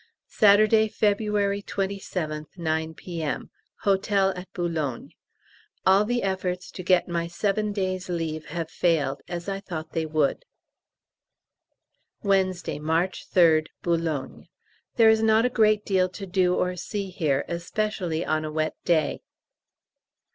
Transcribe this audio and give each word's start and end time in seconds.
Saturday, 0.25 0.87
February 0.87 1.61
27th, 1.61 2.57
9 2.57 2.93
P.M., 2.95 3.51
Hotel 3.83 4.33
at 4.35 4.51
Boulogne. 4.51 5.11
All 5.85 6.05
the 6.05 6.23
efforts 6.23 6.71
to 6.71 6.81
get 6.81 7.07
my 7.07 7.27
seven 7.27 7.71
days' 7.71 8.09
leave 8.09 8.45
have 8.47 8.71
failed, 8.71 9.21
as 9.27 9.47
I 9.47 9.59
thought 9.59 9.91
they 9.91 10.07
would. 10.07 10.43
Wednesday, 12.23 12.79
March 12.79 13.29
3rd, 13.29 13.67
Boulogne. 13.83 14.47
There 14.95 15.11
is 15.11 15.21
not 15.21 15.45
a 15.45 15.49
great 15.53 15.85
deal 15.85 16.09
to 16.09 16.25
do 16.25 16.55
or 16.55 16.75
see 16.75 17.11
here, 17.11 17.45
especially 17.47 18.25
on 18.25 18.43
a 18.43 18.51
wet 18.51 18.73
day. 18.83 19.21